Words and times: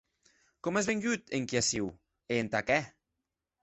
Com 0.67 0.79
as 0.81 0.89
vengut 0.93 1.37
enquia 1.41 1.63
aciu, 1.67 1.93
e 2.35 2.43
entà 2.47 2.67
qué? 2.73 2.85